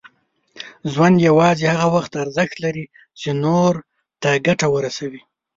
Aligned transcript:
ژوند 0.91 1.15
یوازې 1.29 1.65
هغه 1.73 1.87
وخت 1.95 2.11
ارزښت 2.23 2.55
لري، 2.63 2.85
چې 3.19 3.29
نور 3.43 3.73
ته 4.21 4.29
ګټه 4.47 4.67
ورسوي. 4.75 5.21